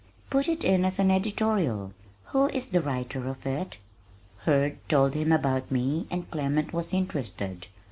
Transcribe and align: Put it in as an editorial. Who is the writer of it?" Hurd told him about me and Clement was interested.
Put 0.31 0.47
it 0.49 0.63
in 0.63 0.83
as 0.83 0.97
an 0.97 1.11
editorial. 1.11 1.93
Who 2.29 2.47
is 2.47 2.69
the 2.69 2.81
writer 2.81 3.27
of 3.27 3.45
it?" 3.45 3.77
Hurd 4.45 4.79
told 4.89 5.13
him 5.13 5.31
about 5.31 5.69
me 5.69 6.07
and 6.09 6.27
Clement 6.31 6.73
was 6.73 6.91
interested. 6.91 7.67